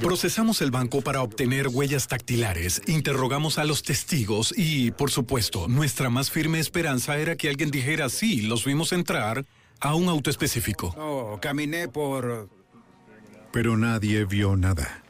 [0.00, 6.08] Procesamos el banco para obtener huellas dactilares, interrogamos a los testigos y, por supuesto, nuestra
[6.08, 9.44] más firme esperanza era que alguien dijera sí, los vimos entrar
[9.80, 10.94] a un auto específico.
[10.96, 12.48] No, caminé por...
[13.52, 15.04] Pero nadie vio nada.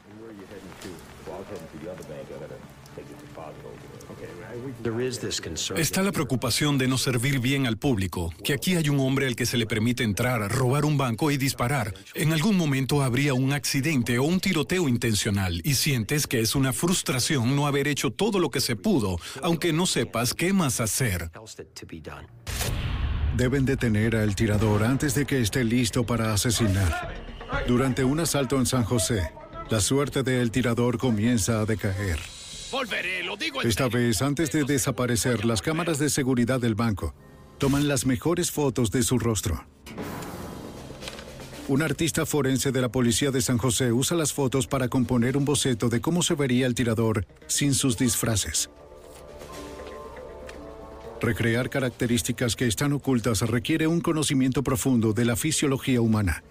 [5.75, 9.35] Está la preocupación de no servir bien al público, que aquí hay un hombre al
[9.35, 11.93] que se le permite entrar, robar un banco y disparar.
[12.13, 16.71] En algún momento habría un accidente o un tiroteo intencional y sientes que es una
[16.71, 21.31] frustración no haber hecho todo lo que se pudo, aunque no sepas qué más hacer.
[23.35, 27.13] Deben detener al tirador antes de que esté listo para asesinar.
[27.67, 29.29] Durante un asalto en San José,
[29.69, 32.17] la suerte del tirador comienza a decaer.
[32.71, 37.13] Volveré, lo digo Esta vez, antes de desaparecer, las cámaras de seguridad del banco
[37.57, 39.65] toman las mejores fotos de su rostro.
[41.67, 45.43] Un artista forense de la policía de San José usa las fotos para componer un
[45.43, 48.69] boceto de cómo se vería el tirador sin sus disfraces.
[51.25, 56.43] Recrear características que están ocultas requiere un conocimiento profundo de la fisiología humana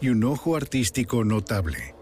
[0.00, 1.94] y un ojo artístico notable.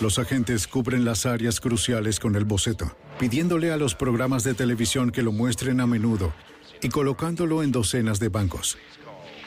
[0.00, 5.12] Los agentes cubren las áreas cruciales con el boceto, pidiéndole a los programas de televisión
[5.12, 6.34] que lo muestren a menudo
[6.82, 8.78] y colocándolo en docenas de bancos.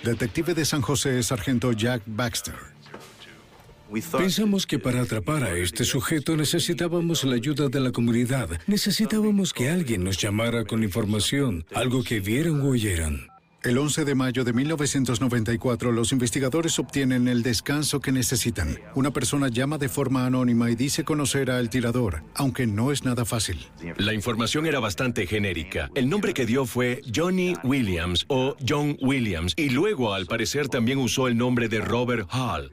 [0.02, 2.73] Detective de San José sargento Jack Baxter.
[4.18, 8.50] Pensamos que para atrapar a este sujeto necesitábamos la ayuda de la comunidad.
[8.66, 13.28] Necesitábamos que alguien nos llamara con información, algo que vieran o oyeran.
[13.64, 18.78] El 11 de mayo de 1994, los investigadores obtienen el descanso que necesitan.
[18.94, 23.24] Una persona llama de forma anónima y dice conocer al tirador, aunque no es nada
[23.24, 23.66] fácil.
[23.96, 25.90] La información era bastante genérica.
[25.96, 30.98] El nombre que dio fue Johnny Williams o John Williams y luego al parecer también
[30.98, 32.70] usó el nombre de Robert Hall.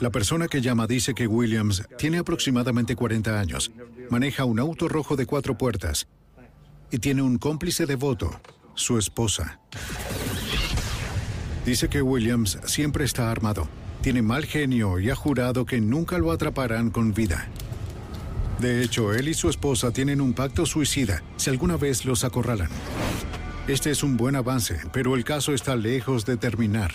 [0.00, 3.72] La persona que llama dice que Williams tiene aproximadamente 40 años,
[4.10, 6.06] maneja un auto rojo de cuatro puertas
[6.92, 8.40] y tiene un cómplice devoto,
[8.74, 9.58] su esposa.
[11.66, 13.68] Dice que Williams siempre está armado,
[14.00, 17.48] tiene mal genio y ha jurado que nunca lo atraparán con vida.
[18.60, 22.70] De hecho, él y su esposa tienen un pacto suicida si alguna vez los acorralan.
[23.68, 26.90] Este es un buen avance, pero el caso está lejos de terminar.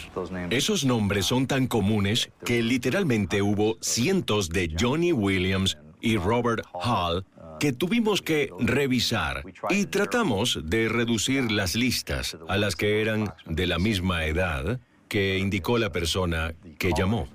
[0.49, 7.27] Esos nombres son tan comunes que literalmente hubo cientos de Johnny Williams y Robert Hall
[7.59, 13.67] que tuvimos que revisar y tratamos de reducir las listas a las que eran de
[13.67, 17.27] la misma edad que indicó la persona que llamó.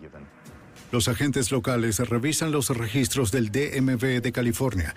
[0.91, 4.97] Los agentes locales revisan los registros del DMV de California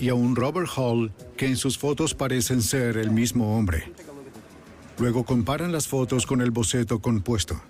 [0.00, 3.92] y a un Robert Hall que en sus fotos parecen ser el mismo hombre.
[4.98, 7.60] Luego comparan las fotos con el boceto compuesto.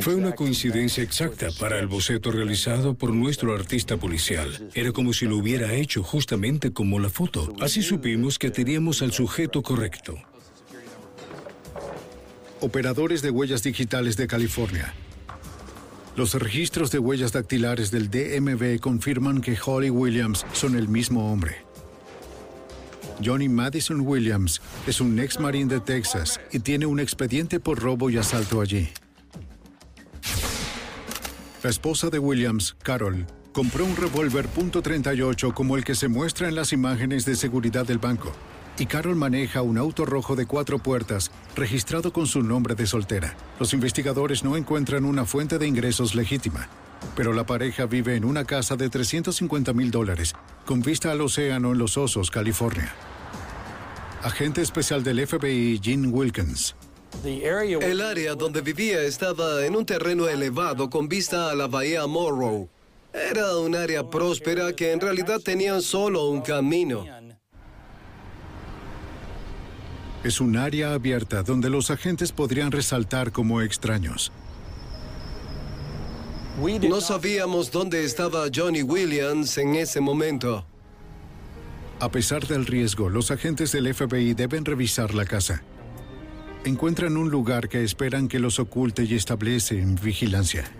[0.00, 4.70] Fue una coincidencia exacta para el boceto realizado por nuestro artista policial.
[4.74, 7.54] Era como si lo hubiera hecho justamente como la foto.
[7.60, 10.16] Así supimos que teníamos al sujeto correcto.
[12.60, 14.94] Operadores de huellas digitales de California.
[16.14, 21.64] Los registros de huellas dactilares del DMV confirman que Holly Williams son el mismo hombre.
[23.24, 28.10] Johnny Madison Williams es un ex marín de Texas y tiene un expediente por robo
[28.10, 28.90] y asalto allí.
[31.62, 36.56] La esposa de Williams, Carol, compró un revólver .38 como el que se muestra en
[36.56, 38.32] las imágenes de seguridad del banco.
[38.82, 43.36] Y Carol maneja un auto rojo de cuatro puertas registrado con su nombre de soltera.
[43.60, 46.68] Los investigadores no encuentran una fuente de ingresos legítima,
[47.14, 50.34] pero la pareja vive en una casa de 350 mil dólares,
[50.66, 52.92] con vista al océano en Los Osos, California.
[54.20, 56.74] Agente especial del FBI, Gene Wilkins.
[57.22, 62.68] El área donde vivía estaba en un terreno elevado con vista a la bahía Morrow.
[63.12, 67.06] Era un área próspera que en realidad tenía solo un camino.
[70.24, 74.30] Es un área abierta donde los agentes podrían resaltar como extraños.
[76.88, 80.64] No sabíamos dónde estaba Johnny Williams en ese momento.
[81.98, 85.62] A pesar del riesgo, los agentes del FBI deben revisar la casa.
[86.64, 90.70] Encuentran un lugar que esperan que los oculte y establecen vigilancia.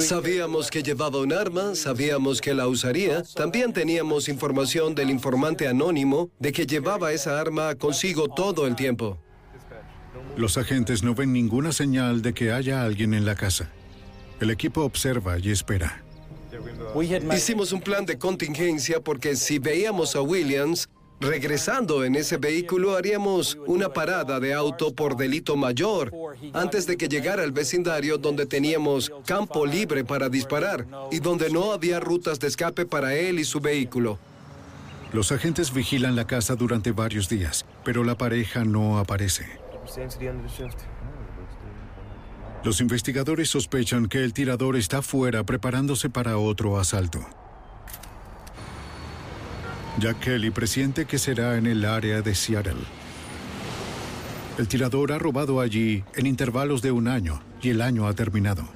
[0.00, 3.22] Sabíamos que llevaba un arma, sabíamos que la usaría.
[3.34, 9.18] También teníamos información del informante anónimo de que llevaba esa arma consigo todo el tiempo.
[10.36, 13.70] Los agentes no ven ninguna señal de que haya alguien en la casa.
[14.40, 16.02] El equipo observa y espera.
[17.34, 20.88] Hicimos un plan de contingencia porque si veíamos a Williams
[21.22, 26.12] regresando en ese vehículo, haríamos una parada de auto por delito mayor
[26.52, 31.72] antes de que llegara al vecindario donde teníamos campo libre para disparar y donde no
[31.72, 34.18] había rutas de escape para él y su vehículo.
[35.12, 39.46] Los agentes vigilan la casa durante varios días, pero la pareja no aparece.
[42.64, 47.26] Los investigadores sospechan que el tirador está fuera preparándose para otro asalto.
[49.98, 52.80] Jack Kelly presiente que será en el área de Seattle.
[54.58, 58.66] El tirador ha robado allí en intervalos de un año y el año ha terminado.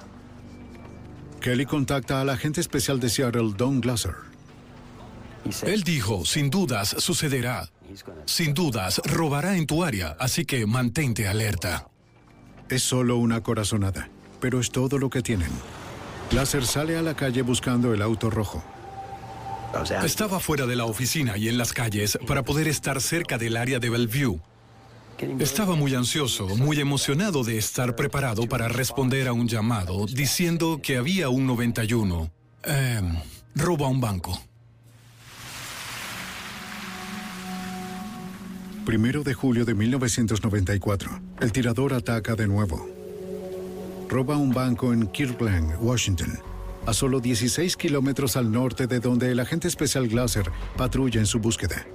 [1.41, 4.15] Kelly contacta al agente especial de Seattle, Don Glasser.
[5.63, 7.71] Él dijo, sin dudas sucederá.
[8.25, 11.89] Sin dudas robará en tu área, así que mantente alerta.
[12.69, 14.11] Es solo una corazonada,
[14.41, 15.51] pero es todo lo que tienen.
[16.31, 18.65] Glasser sale a la calle buscando el auto rojo.
[20.05, 23.79] Estaba fuera de la oficina y en las calles para poder estar cerca del área
[23.79, 24.41] de Bellevue.
[25.39, 30.97] Estaba muy ansioso, muy emocionado de estar preparado para responder a un llamado diciendo que
[30.97, 32.31] había un 91.
[32.65, 33.01] Eh,
[33.55, 34.39] robo a un banco.
[38.85, 42.89] Primero de julio de 1994, el tirador ataca de nuevo.
[44.09, 46.39] Roba un banco en Kirkland, Washington.
[46.87, 51.41] A solo 16 kilómetros al norte de donde el agente especial Glaser patrulla en su
[51.41, 51.87] búsqueda.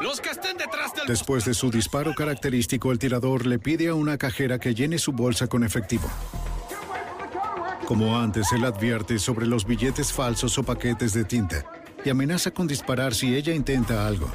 [0.00, 1.06] Los que estén detrás del...
[1.06, 5.12] Después de su disparo característico, el tirador le pide a una cajera que llene su
[5.12, 6.08] bolsa con efectivo.
[7.86, 11.66] Como antes, él advierte sobre los billetes falsos o paquetes de tinta
[12.04, 14.30] y amenaza con disparar si ella intenta algo.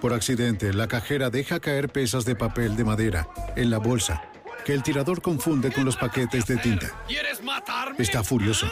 [0.00, 4.29] Por accidente, la cajera deja caer pesas de papel de madera en la bolsa,
[4.64, 6.88] que el tirador confunde con los paquetes de tinta.
[7.06, 7.96] ¿Quieres matarme?
[7.98, 8.66] Está furioso.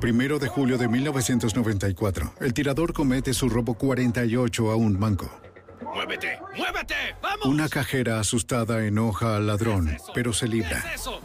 [0.00, 5.30] Primero de julio de 1994, el tirador comete su robo 48 a un banco.
[5.94, 6.38] ¡Muévete!
[6.56, 6.94] ¡Muévete!
[7.22, 7.46] ¡Vamos!
[7.46, 10.78] Una cajera asustada enoja al ladrón, pero se ¿Qué libra.
[10.94, 11.20] es eso?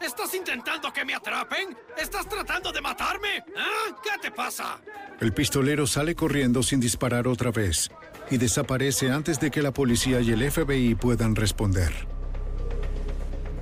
[0.00, 1.76] ¿Estás intentando que me atrapen?
[2.00, 3.42] ¿Estás tratando de matarme?
[3.56, 3.96] ¿Ah?
[4.02, 4.80] ¿Qué te pasa?
[5.20, 7.90] El pistolero sale corriendo sin disparar otra vez
[8.30, 11.92] y desaparece antes de que la policía y el FBI puedan responder.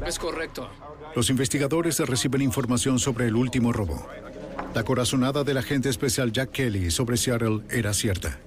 [0.07, 0.69] Es correcto.
[1.15, 4.07] Los investigadores reciben información sobre el último robo.
[4.75, 8.39] La corazonada del agente especial Jack Kelly sobre Seattle era cierta.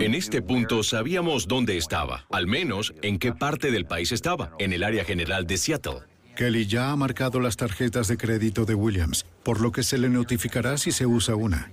[0.00, 4.72] En este punto sabíamos dónde estaba, al menos en qué parte del país estaba, en
[4.72, 6.11] el área general de Seattle.
[6.42, 10.08] Kelly ya ha marcado las tarjetas de crédito de Williams, por lo que se le
[10.08, 11.70] notificará si se usa una.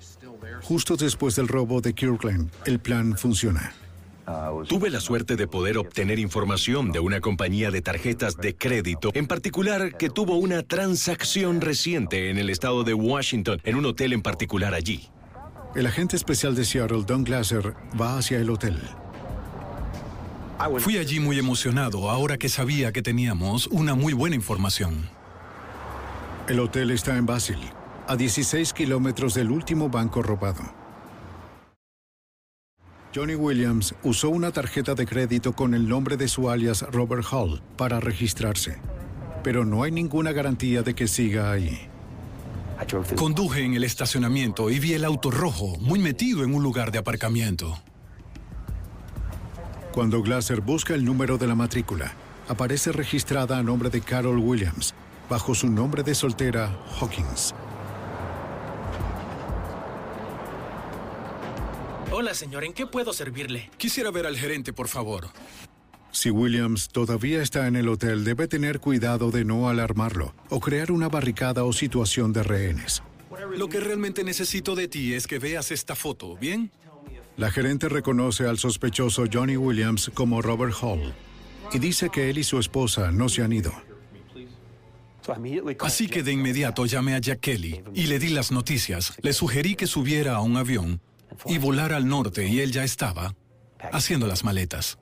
[0.62, 3.74] Justo después del robo de Kirkland, el plan funciona.
[4.68, 9.26] Tuve la suerte de poder obtener información de una compañía de tarjetas de crédito, en
[9.26, 14.22] particular que tuvo una transacción reciente en el estado de Washington, en un hotel en
[14.22, 15.10] particular allí.
[15.76, 18.78] El agente especial de Seattle, Don Glasser, va hacia el hotel.
[20.80, 25.10] Fui allí muy emocionado ahora que sabía que teníamos una muy buena información.
[26.50, 27.60] El hotel está en Basil,
[28.08, 30.62] a 16 kilómetros del último banco robado.
[33.16, 37.62] Johnny Williams usó una tarjeta de crédito con el nombre de su alias Robert Hall
[37.78, 38.78] para registrarse,
[39.44, 41.88] pero no hay ninguna garantía de que siga ahí.
[43.16, 47.00] Conduje en el estacionamiento y vi el auto rojo muy metido en un lugar de
[47.00, 47.82] aparcamiento.
[49.94, 52.14] Cuando Glasser busca el número de la matrícula,
[52.48, 54.94] aparece registrada a nombre de Carol Williams,
[55.28, 57.56] bajo su nombre de soltera Hawkins.
[62.12, 63.72] Hola, señor, ¿en qué puedo servirle?
[63.78, 65.30] Quisiera ver al gerente, por favor.
[66.12, 70.92] Si Williams todavía está en el hotel, debe tener cuidado de no alarmarlo o crear
[70.92, 73.02] una barricada o situación de rehenes.
[73.56, 76.72] Lo que realmente necesito de ti es que veas esta foto, ¿bien?
[77.40, 81.14] La gerente reconoce al sospechoso Johnny Williams como Robert Hall
[81.72, 83.72] y dice que él y su esposa no se han ido.
[85.80, 89.14] Así que de inmediato llamé a Jack Kelly y le di las noticias.
[89.22, 91.00] Le sugerí que subiera a un avión
[91.46, 93.34] y volara al norte y él ya estaba
[93.94, 95.00] haciendo las maletas.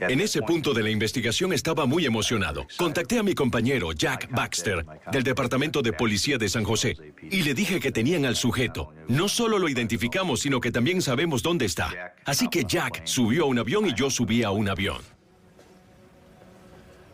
[0.00, 2.66] En ese punto de la investigación estaba muy emocionado.
[2.76, 6.96] Contacté a mi compañero Jack Baxter del Departamento de Policía de San José
[7.30, 8.92] y le dije que tenían al sujeto.
[9.08, 12.14] No solo lo identificamos, sino que también sabemos dónde está.
[12.24, 15.02] Así que Jack subió a un avión y yo subí a un avión.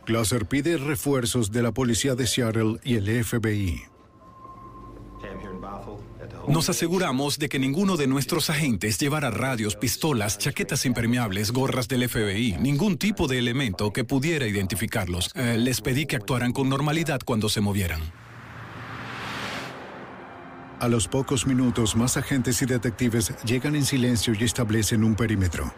[0.06, 3.93] Glasser pide refuerzos de la policía de Seattle y el FBI.
[6.48, 12.08] Nos aseguramos de que ninguno de nuestros agentes llevara radios, pistolas, chaquetas impermeables, gorras del
[12.08, 15.30] FBI, ningún tipo de elemento que pudiera identificarlos.
[15.34, 18.00] Eh, les pedí que actuaran con normalidad cuando se movieran.
[20.80, 25.72] A los pocos minutos, más agentes y detectives llegan en silencio y establecen un perímetro.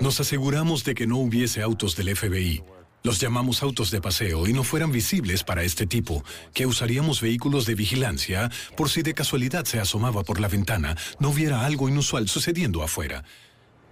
[0.00, 2.64] Nos aseguramos de que no hubiese autos del FBI.
[3.02, 7.66] Los llamamos autos de paseo y no fueran visibles para este tipo, que usaríamos vehículos
[7.66, 12.28] de vigilancia por si de casualidad se asomaba por la ventana, no hubiera algo inusual
[12.28, 13.24] sucediendo afuera.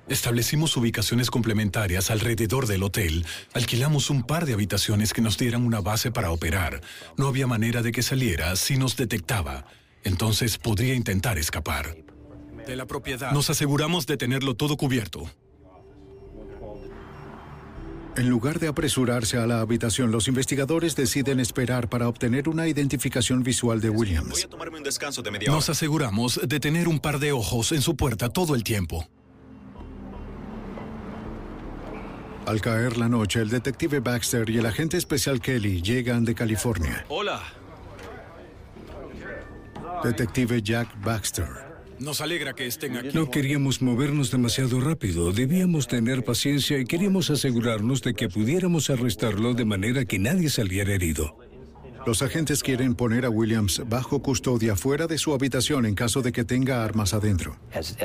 [0.08, 3.24] Establecimos ubicaciones complementarias alrededor del hotel,
[3.54, 6.82] alquilamos un par de habitaciones que nos dieran una base para operar.
[7.16, 9.64] No había manera de que saliera si nos detectaba.
[10.02, 11.96] Entonces podría intentar escapar.
[12.66, 13.32] De la propiedad.
[13.32, 15.30] Nos aseguramos de tenerlo todo cubierto.
[18.16, 23.42] En lugar de apresurarse a la habitación, los investigadores deciden esperar para obtener una identificación
[23.42, 24.48] visual de Williams.
[24.48, 27.96] tomarme un descanso de media Nos aseguramos de tener un par de ojos en su
[27.96, 29.08] puerta todo el tiempo.
[32.46, 37.04] Al caer la noche, el detective Baxter y el agente especial Kelly llegan de California.
[37.08, 37.42] Hola.
[40.04, 41.63] Detective Jack Baxter.
[41.98, 43.10] Nos alegra que estén aquí.
[43.14, 49.54] No queríamos movernos demasiado rápido, debíamos tener paciencia y queríamos asegurarnos de que pudiéramos arrestarlo
[49.54, 51.36] de manera que nadie saliera herido.
[52.06, 56.32] Los agentes quieren poner a Williams bajo custodia fuera de su habitación en caso de
[56.32, 57.56] que tenga armas adentro.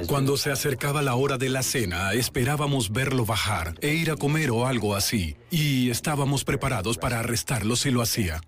[0.08, 4.52] Cuando se acercaba la hora de la cena, esperábamos verlo bajar e ir a comer
[4.52, 8.40] o algo así, y estábamos preparados para arrestarlo si lo hacía.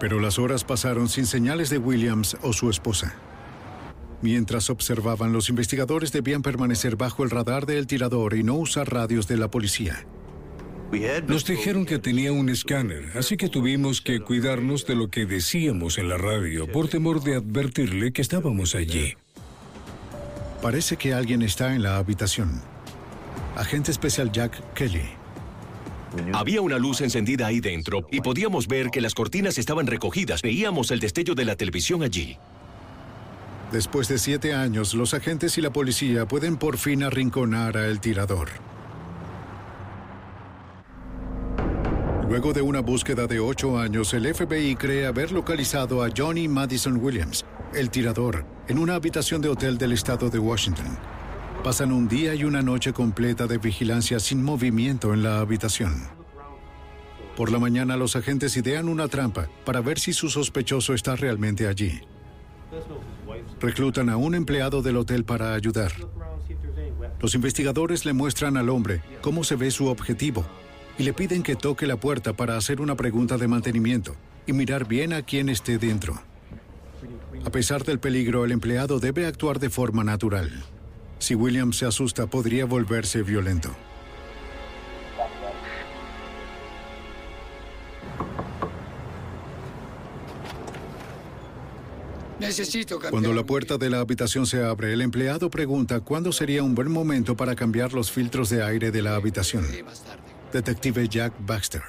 [0.00, 3.14] Pero las horas pasaron sin señales de Williams o su esposa.
[4.22, 9.26] Mientras observaban, los investigadores debían permanecer bajo el radar del tirador y no usar radios
[9.26, 10.06] de la policía.
[11.26, 15.98] Nos dijeron que tenía un escáner, así que tuvimos que cuidarnos de lo que decíamos
[15.98, 19.14] en la radio por temor de advertirle que estábamos allí.
[20.60, 22.60] Parece que alguien está en la habitación.
[23.56, 25.08] Agente especial Jack Kelly.
[26.34, 30.42] Había una luz encendida ahí dentro y podíamos ver que las cortinas estaban recogidas.
[30.42, 32.36] Veíamos el destello de la televisión allí.
[33.72, 38.00] Después de siete años, los agentes y la policía pueden por fin arrinconar a el
[38.00, 38.50] tirador.
[42.28, 46.98] Luego de una búsqueda de ocho años, el FBI cree haber localizado a Johnny Madison
[47.02, 50.98] Williams, el tirador, en una habitación de hotel del estado de Washington.
[51.64, 56.08] Pasan un día y una noche completa de vigilancia sin movimiento en la habitación.
[57.36, 61.66] Por la mañana los agentes idean una trampa para ver si su sospechoso está realmente
[61.66, 62.02] allí.
[63.60, 65.92] Reclutan a un empleado del hotel para ayudar.
[67.20, 70.44] Los investigadores le muestran al hombre cómo se ve su objetivo
[70.98, 74.14] y le piden que toque la puerta para hacer una pregunta de mantenimiento
[74.46, 76.20] y mirar bien a quién esté dentro.
[77.44, 80.50] A pesar del peligro, el empleado debe actuar de forma natural.
[81.18, 83.70] Si William se asusta, podría volverse violento.
[92.42, 93.10] Necesito cambiar.
[93.12, 96.90] Cuando la puerta de la habitación se abre, el empleado pregunta cuándo sería un buen
[96.90, 99.64] momento para cambiar los filtros de aire de la habitación.
[100.52, 101.82] Detective Jack Baxter.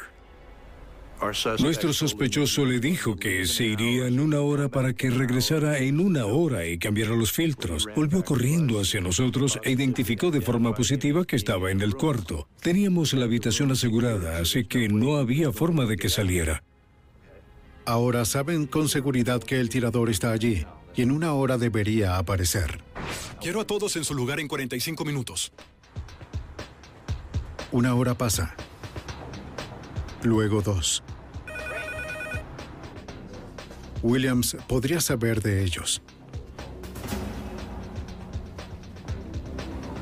[1.59, 6.25] Nuestro sospechoso le dijo que se iría en una hora para que regresara en una
[6.25, 7.87] hora y cambiara los filtros.
[7.95, 12.49] Volvió corriendo hacia nosotros e identificó de forma positiva que estaba en el cuarto.
[12.61, 16.61] Teníamos la habitación asegurada, así que no había forma de que saliera.
[17.85, 20.65] Ahora saben con seguridad que el tirador está allí
[20.95, 22.81] y en una hora debería aparecer.
[23.41, 25.51] Quiero a todos en su lugar en 45 minutos.
[27.73, 28.55] Una hora pasa.
[30.23, 31.03] Luego dos.
[34.01, 36.01] Williams podría saber de ellos.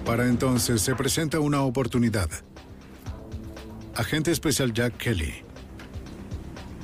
[0.05, 2.29] Para entonces se presenta una oportunidad.
[3.95, 5.51] Agente especial Jack Kelly.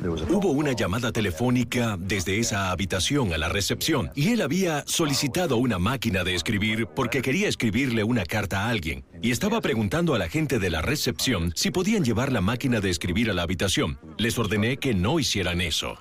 [0.03, 5.79] Hubo una llamada telefónica desde esa habitación a la recepción y él había solicitado una
[5.79, 10.29] máquina de escribir porque quería escribirle una carta a alguien y estaba preguntando a la
[10.29, 13.99] gente de la recepción si podían llevar la máquina de escribir a la habitación.
[14.17, 15.97] Les ordené que no hicieran eso.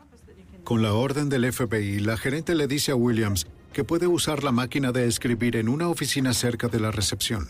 [0.63, 4.53] Con la orden del FBI, la gerente le dice a Williams que puede usar la
[4.53, 7.49] máquina de escribir en una oficina cerca de la recepción.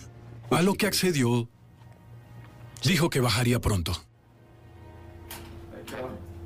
[0.51, 1.49] A lo que accedió,
[2.85, 4.06] dijo que bajaría pronto.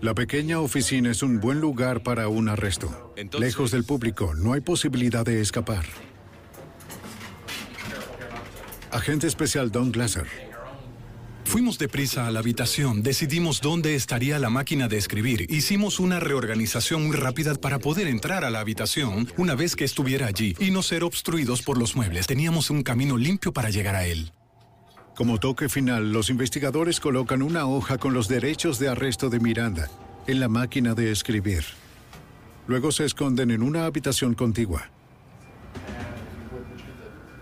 [0.00, 3.14] La pequeña oficina es un buen lugar para un arresto.
[3.38, 5.84] Lejos del público, no hay posibilidad de escapar.
[8.90, 10.26] Agente especial Don Glasser.
[11.44, 17.06] Fuimos deprisa a la habitación, decidimos dónde estaría la máquina de escribir, hicimos una reorganización
[17.06, 20.82] muy rápida para poder entrar a la habitación una vez que estuviera allí y no
[20.82, 22.26] ser obstruidos por los muebles.
[22.26, 24.32] Teníamos un camino limpio para llegar a él.
[25.20, 29.90] Como toque final, los investigadores colocan una hoja con los derechos de arresto de Miranda
[30.26, 31.62] en la máquina de escribir.
[32.66, 34.88] Luego se esconden en una habitación contigua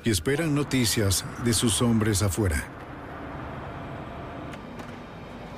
[0.05, 2.67] y esperan noticias de sus hombres afuera.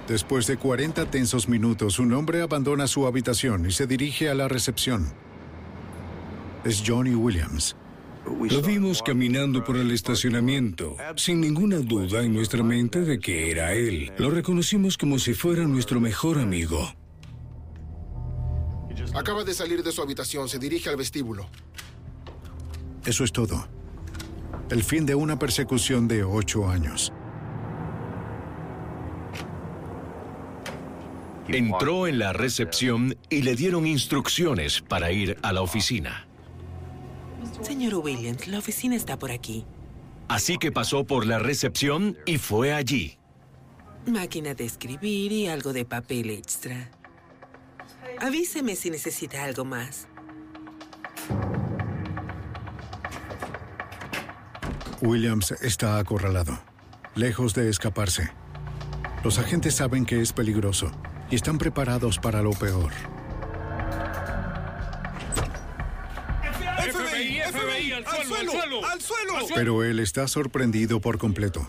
[0.06, 4.46] Después de 40 tensos minutos, un hombre abandona su habitación y se dirige a la
[4.46, 5.10] recepción.
[6.64, 7.76] Es Johnny Williams.
[8.38, 13.72] Lo vimos caminando por el estacionamiento, sin ninguna duda en nuestra mente de que era
[13.72, 14.12] él.
[14.18, 16.94] Lo reconocimos como si fuera nuestro mejor amigo.
[19.14, 21.48] Acaba de salir de su habitación, se dirige al vestíbulo.
[23.04, 23.66] Eso es todo.
[24.70, 27.12] El fin de una persecución de ocho años.
[31.48, 36.29] Entró en la recepción y le dieron instrucciones para ir a la oficina.
[37.62, 39.64] Señor Williams, la oficina está por aquí.
[40.28, 43.18] Así que pasó por la recepción y fue allí.
[44.06, 46.90] Máquina de escribir y algo de papel extra.
[48.20, 50.06] Avíseme si necesita algo más.
[55.02, 56.58] Williams está acorralado,
[57.14, 58.30] lejos de escaparse.
[59.24, 60.90] Los agentes saben que es peligroso
[61.30, 62.92] y están preparados para lo peor.
[67.60, 68.52] FBI, FBI, al suelo,
[68.84, 69.54] al suelo, al suelo.
[69.54, 71.68] Pero él está sorprendido por completo.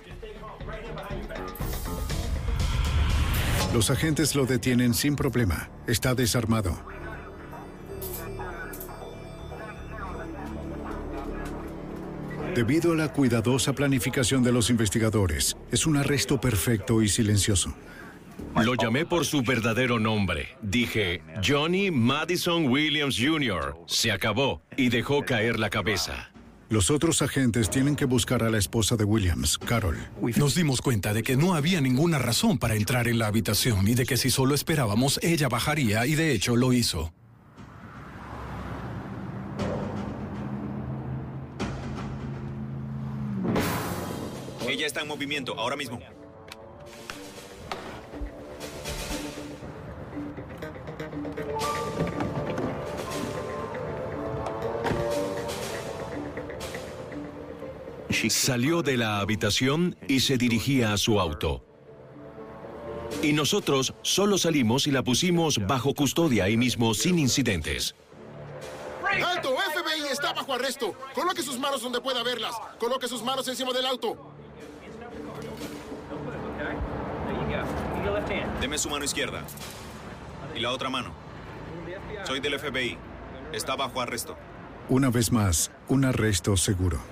[3.74, 5.70] Los agentes lo detienen sin problema.
[5.88, 6.78] Está desarmado.
[12.54, 17.74] Debido a la cuidadosa planificación de los investigadores, es un arresto perfecto y silencioso.
[18.64, 20.58] Lo llamé por su verdadero nombre.
[20.62, 23.76] Dije, Johnny Madison Williams Jr.
[23.88, 26.32] Se acabó y dejó caer la cabeza.
[26.72, 29.98] Los otros agentes tienen que buscar a la esposa de Williams, Carol.
[30.38, 33.94] Nos dimos cuenta de que no había ninguna razón para entrar en la habitación y
[33.94, 37.14] de que si solo esperábamos, ella bajaría y de hecho lo hizo.
[44.66, 46.00] Ella está en movimiento ahora mismo.
[58.30, 61.64] Salió de la habitación y se dirigía a su auto.
[63.22, 67.96] Y nosotros solo salimos y la pusimos bajo custodia ahí mismo sin incidentes.
[69.26, 69.50] ¡Alto!
[69.50, 70.94] FBI está bajo arresto.
[71.14, 72.56] Coloque sus manos donde pueda verlas.
[72.80, 74.18] Coloque sus manos encima del auto.
[78.60, 79.44] Deme su mano izquierda.
[80.56, 81.12] Y la otra mano.
[82.26, 82.98] Soy del FBI.
[83.52, 84.38] Está bajo arresto.
[84.90, 87.11] Una vez más, un arresto seguro.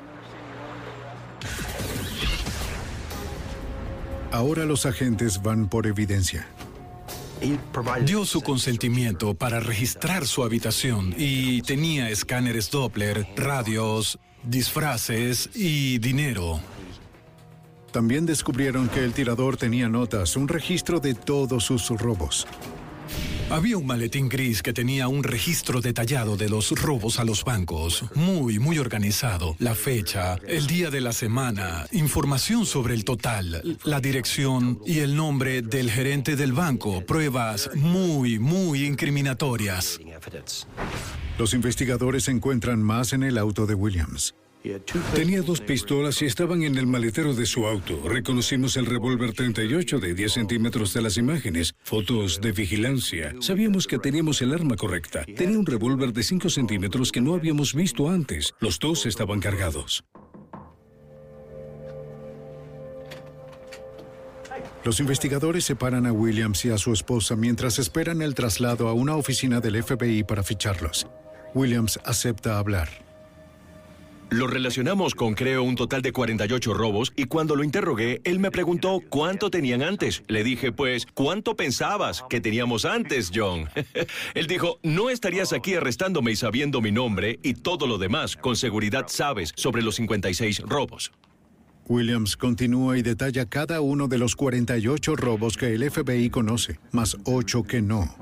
[4.32, 6.48] Ahora los agentes van por evidencia.
[8.06, 16.60] Dio su consentimiento para registrar su habitación y tenía escáneres Doppler, radios, disfraces y dinero.
[17.92, 22.46] También descubrieron que el tirador tenía notas, un registro de todos sus robos.
[23.50, 28.06] Había un maletín gris que tenía un registro detallado de los robos a los bancos,
[28.14, 29.56] muy, muy organizado.
[29.60, 35.16] La fecha, el día de la semana, información sobre el total, la dirección y el
[35.16, 40.00] nombre del gerente del banco, pruebas muy, muy incriminatorias.
[41.40, 44.36] Los investigadores encuentran más en el auto de Williams.
[45.16, 48.02] Tenía dos pistolas y estaban en el maletero de su auto.
[48.06, 53.34] Reconocimos el revólver 38 de 10 centímetros de las imágenes, fotos de vigilancia.
[53.40, 55.24] Sabíamos que teníamos el arma correcta.
[55.24, 58.54] Tenía un revólver de 5 centímetros que no habíamos visto antes.
[58.60, 60.04] Los dos estaban cargados.
[64.84, 69.16] Los investigadores separan a Williams y a su esposa mientras esperan el traslado a una
[69.16, 71.08] oficina del FBI para ficharlos.
[71.54, 73.09] Williams acepta hablar.
[74.32, 78.52] Lo relacionamos con creo un total de 48 robos y cuando lo interrogué, él me
[78.52, 80.24] preguntó cuánto tenían antes.
[80.28, 83.70] Le dije, pues, ¿cuánto pensabas que teníamos antes, John?
[84.36, 88.36] él dijo, no estarías aquí arrestándome y sabiendo mi nombre y todo lo demás.
[88.36, 91.12] Con seguridad sabes sobre los 56 robos.
[91.88, 97.18] Williams continúa y detalla cada uno de los 48 robos que el FBI conoce, más
[97.26, 98.16] 8 que no.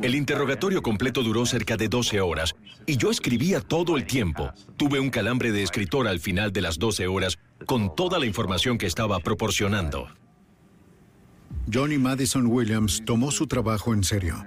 [0.00, 2.54] El interrogatorio completo duró cerca de 12 horas
[2.86, 4.50] y yo escribía todo el tiempo.
[4.76, 8.78] Tuve un calambre de escritor al final de las 12 horas con toda la información
[8.78, 10.08] que estaba proporcionando.
[11.72, 14.44] Johnny Madison Williams tomó su trabajo en serio,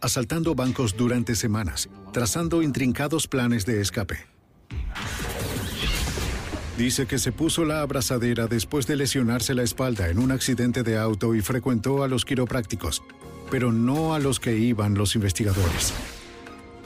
[0.00, 4.26] asaltando bancos durante semanas, trazando intrincados planes de escape.
[6.76, 10.98] Dice que se puso la abrazadera después de lesionarse la espalda en un accidente de
[10.98, 13.02] auto y frecuentó a los quiroprácticos,
[13.52, 15.92] pero no a los que iban los investigadores.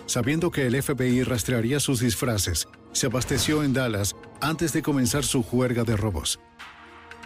[0.06, 5.44] Sabiendo que el FBI rastrearía sus disfraces, se abasteció en Dallas antes de comenzar su
[5.44, 6.40] juerga de robos.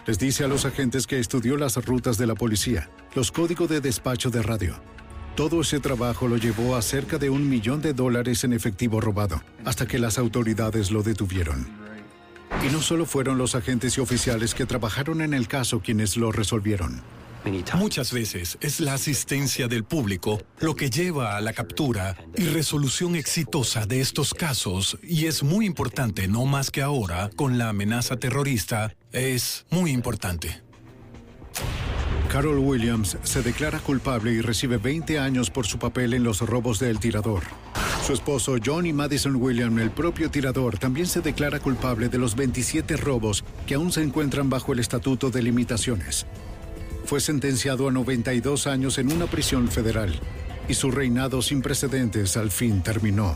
[0.05, 3.81] Les dice a los agentes que estudió las rutas de la policía, los códigos de
[3.81, 4.75] despacho de radio.
[5.35, 9.41] Todo ese trabajo lo llevó a cerca de un millón de dólares en efectivo robado,
[9.65, 11.67] hasta que las autoridades lo detuvieron.
[12.63, 16.31] Y no solo fueron los agentes y oficiales que trabajaron en el caso quienes lo
[16.31, 17.01] resolvieron.
[17.75, 23.15] Muchas veces es la asistencia del público lo que lleva a la captura y resolución
[23.15, 28.17] exitosa de estos casos y es muy importante, no más que ahora, con la amenaza
[28.17, 30.61] terrorista, es muy importante.
[32.31, 36.79] Carol Williams se declara culpable y recibe 20 años por su papel en los robos
[36.79, 37.43] del tirador.
[38.05, 42.97] Su esposo Johnny Madison Williams, el propio tirador, también se declara culpable de los 27
[42.97, 46.25] robos que aún se encuentran bajo el Estatuto de Limitaciones
[47.11, 50.17] fue sentenciado a 92 años en una prisión federal
[50.69, 53.35] y su reinado sin precedentes al fin terminó.